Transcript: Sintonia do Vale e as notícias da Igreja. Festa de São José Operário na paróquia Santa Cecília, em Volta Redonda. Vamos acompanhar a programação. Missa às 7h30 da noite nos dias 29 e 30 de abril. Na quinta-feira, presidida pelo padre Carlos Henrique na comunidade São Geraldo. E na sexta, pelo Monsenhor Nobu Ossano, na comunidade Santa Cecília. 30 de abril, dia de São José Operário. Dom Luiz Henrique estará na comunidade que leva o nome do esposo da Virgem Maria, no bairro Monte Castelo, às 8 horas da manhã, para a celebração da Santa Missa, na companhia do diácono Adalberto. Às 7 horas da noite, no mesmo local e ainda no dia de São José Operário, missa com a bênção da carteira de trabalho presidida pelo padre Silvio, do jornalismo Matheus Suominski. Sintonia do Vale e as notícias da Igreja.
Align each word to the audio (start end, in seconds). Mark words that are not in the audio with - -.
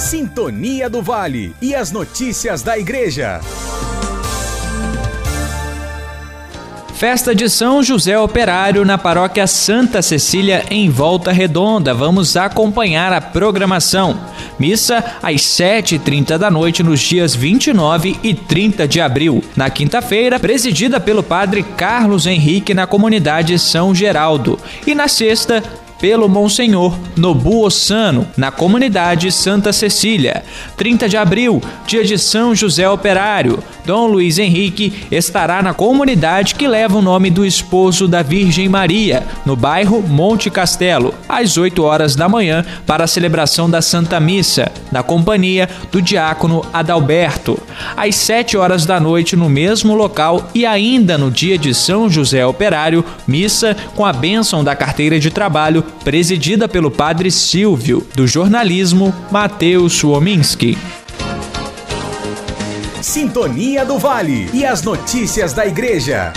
Sintonia 0.00 0.88
do 0.88 1.02
Vale 1.02 1.54
e 1.60 1.74
as 1.74 1.92
notícias 1.92 2.62
da 2.62 2.78
Igreja. 2.78 3.38
Festa 6.94 7.34
de 7.34 7.50
São 7.50 7.82
José 7.82 8.18
Operário 8.18 8.82
na 8.82 8.96
paróquia 8.96 9.46
Santa 9.46 10.00
Cecília, 10.00 10.64
em 10.70 10.88
Volta 10.88 11.30
Redonda. 11.32 11.92
Vamos 11.92 12.34
acompanhar 12.34 13.12
a 13.12 13.20
programação. 13.20 14.18
Missa 14.58 15.04
às 15.22 15.42
7h30 15.42 16.38
da 16.38 16.50
noite 16.50 16.82
nos 16.82 17.00
dias 17.00 17.34
29 17.34 18.18
e 18.22 18.32
30 18.32 18.88
de 18.88 19.02
abril. 19.02 19.44
Na 19.54 19.68
quinta-feira, 19.68 20.40
presidida 20.40 20.98
pelo 20.98 21.22
padre 21.22 21.62
Carlos 21.62 22.26
Henrique 22.26 22.72
na 22.72 22.86
comunidade 22.86 23.58
São 23.58 23.94
Geraldo. 23.94 24.58
E 24.86 24.94
na 24.94 25.08
sexta, 25.08 25.62
pelo 26.00 26.28
Monsenhor 26.28 26.96
Nobu 27.16 27.64
Ossano, 27.64 28.26
na 28.36 28.50
comunidade 28.50 29.30
Santa 29.30 29.72
Cecília. 29.72 30.42
30 30.76 31.08
de 31.08 31.16
abril, 31.16 31.62
dia 31.86 32.02
de 32.02 32.18
São 32.18 32.54
José 32.54 32.88
Operário. 32.88 33.62
Dom 33.84 34.06
Luiz 34.06 34.38
Henrique 34.38 34.92
estará 35.10 35.62
na 35.62 35.74
comunidade 35.74 36.54
que 36.54 36.68
leva 36.68 36.98
o 36.98 37.02
nome 37.02 37.30
do 37.30 37.44
esposo 37.44 38.06
da 38.06 38.22
Virgem 38.22 38.68
Maria, 38.68 39.24
no 39.44 39.56
bairro 39.56 40.02
Monte 40.02 40.48
Castelo, 40.48 41.12
às 41.28 41.56
8 41.56 41.82
horas 41.82 42.14
da 42.14 42.28
manhã, 42.28 42.64
para 42.86 43.04
a 43.04 43.08
celebração 43.08 43.68
da 43.68 43.82
Santa 43.82 44.20
Missa, 44.20 44.70
na 44.92 45.02
companhia 45.02 45.68
do 45.90 46.00
diácono 46.00 46.64
Adalberto. 46.72 47.58
Às 47.96 48.14
7 48.16 48.56
horas 48.56 48.86
da 48.86 49.00
noite, 49.00 49.34
no 49.34 49.48
mesmo 49.48 49.94
local 49.94 50.48
e 50.54 50.64
ainda 50.64 51.18
no 51.18 51.30
dia 51.30 51.58
de 51.58 51.74
São 51.74 52.08
José 52.08 52.46
Operário, 52.46 53.04
missa 53.26 53.76
com 53.96 54.04
a 54.04 54.12
bênção 54.12 54.62
da 54.62 54.76
carteira 54.76 55.18
de 55.18 55.30
trabalho 55.30 55.84
presidida 56.04 56.68
pelo 56.68 56.90
padre 56.90 57.30
Silvio, 57.30 58.06
do 58.14 58.26
jornalismo 58.26 59.14
Matheus 59.30 59.94
Suominski. 59.94 60.76
Sintonia 63.00 63.84
do 63.84 63.98
Vale 63.98 64.48
e 64.52 64.64
as 64.64 64.82
notícias 64.82 65.52
da 65.52 65.66
Igreja. 65.66 66.32